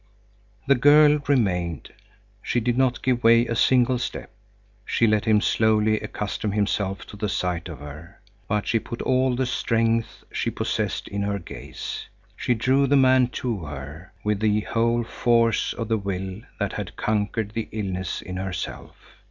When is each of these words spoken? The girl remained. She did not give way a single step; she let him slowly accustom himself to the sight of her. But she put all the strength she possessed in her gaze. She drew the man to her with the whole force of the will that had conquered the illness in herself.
The 0.65 0.73
girl 0.73 1.19
remained. 1.27 1.93
She 2.41 2.59
did 2.59 2.75
not 2.75 3.03
give 3.03 3.23
way 3.23 3.45
a 3.45 3.55
single 3.55 3.99
step; 3.99 4.31
she 4.83 5.05
let 5.05 5.25
him 5.25 5.41
slowly 5.41 5.99
accustom 5.99 6.53
himself 6.53 7.05
to 7.05 7.15
the 7.15 7.29
sight 7.29 7.69
of 7.69 7.77
her. 7.81 8.19
But 8.47 8.65
she 8.65 8.79
put 8.79 9.03
all 9.03 9.35
the 9.35 9.45
strength 9.45 10.23
she 10.31 10.49
possessed 10.49 11.07
in 11.07 11.21
her 11.21 11.37
gaze. 11.37 12.07
She 12.35 12.55
drew 12.55 12.87
the 12.87 12.97
man 12.97 13.27
to 13.45 13.59
her 13.65 14.11
with 14.23 14.39
the 14.39 14.61
whole 14.61 15.03
force 15.03 15.71
of 15.73 15.87
the 15.87 15.99
will 15.99 16.41
that 16.59 16.73
had 16.73 16.95
conquered 16.95 17.51
the 17.51 17.69
illness 17.71 18.23
in 18.23 18.37
herself. 18.37 19.13